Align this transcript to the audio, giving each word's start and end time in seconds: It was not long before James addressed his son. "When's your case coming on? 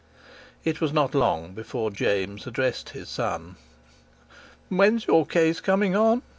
It 0.63 0.81
was 0.81 0.91
not 0.91 1.13
long 1.13 1.53
before 1.53 1.91
James 1.91 2.47
addressed 2.47 2.89
his 2.89 3.07
son. 3.07 3.57
"When's 4.67 5.05
your 5.05 5.27
case 5.27 5.61
coming 5.61 5.95
on? 5.95 6.23